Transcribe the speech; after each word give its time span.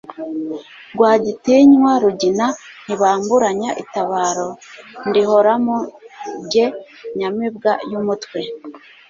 Rwagitinywa 0.93 1.91
rugina 2.03 2.45
ntibamburanya 2.85 3.69
itabaro, 3.83 4.47
ndihoramo 5.07 5.77
jye 6.51 6.65
nyamibwa 7.17 7.71
y'umutwe. 7.91 8.39